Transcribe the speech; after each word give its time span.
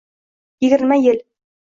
Yigirma 0.65 0.95
yil 1.01 1.19